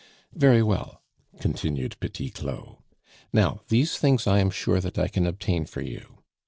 [0.33, 1.03] "Very well,"
[1.39, 2.77] continued Petit Claud,
[3.31, 6.17] "now these things I am sure that I can obtain for you.